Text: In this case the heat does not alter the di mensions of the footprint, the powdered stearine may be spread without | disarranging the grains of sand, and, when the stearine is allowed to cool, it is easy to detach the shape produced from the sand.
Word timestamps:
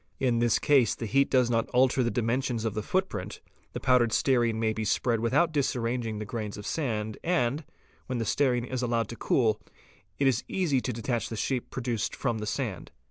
In 0.19 0.39
this 0.39 0.57
case 0.57 0.95
the 0.95 1.05
heat 1.05 1.29
does 1.29 1.51
not 1.51 1.69
alter 1.75 2.01
the 2.01 2.09
di 2.09 2.21
mensions 2.23 2.65
of 2.65 2.73
the 2.73 2.81
footprint, 2.81 3.39
the 3.73 3.79
powdered 3.79 4.11
stearine 4.11 4.59
may 4.59 4.73
be 4.73 4.83
spread 4.83 5.19
without 5.19 5.51
| 5.51 5.51
disarranging 5.51 6.17
the 6.17 6.25
grains 6.25 6.57
of 6.57 6.65
sand, 6.65 7.19
and, 7.23 7.63
when 8.07 8.17
the 8.17 8.25
stearine 8.25 8.65
is 8.65 8.81
allowed 8.81 9.09
to 9.09 9.15
cool, 9.15 9.61
it 10.17 10.25
is 10.25 10.43
easy 10.47 10.81
to 10.81 10.91
detach 10.91 11.29
the 11.29 11.35
shape 11.37 11.69
produced 11.69 12.15
from 12.15 12.39
the 12.39 12.47
sand. 12.47 12.89